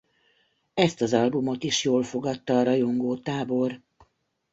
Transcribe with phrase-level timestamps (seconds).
[0.73, 3.81] Ezt az albumot is jól fogadta a rajongótábor.